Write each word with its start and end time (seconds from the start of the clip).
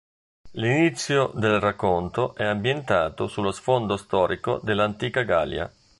L'inizio 0.53 1.31
del 1.35 1.59
racconto 1.59 2.33
è 2.33 2.43
ambientato 2.43 3.27
sullo 3.27 3.51
sfondo 3.51 3.97
storico 3.97 4.59
dell'antica 4.63 5.21
Gallia. 5.21 5.71